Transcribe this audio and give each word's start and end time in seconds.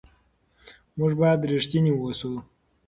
موږ 0.97 1.11
باید 1.21 1.47
رښتیني 1.53 1.91
واوسو. 1.95 2.31